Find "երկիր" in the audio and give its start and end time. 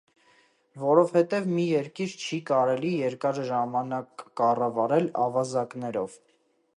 1.71-2.15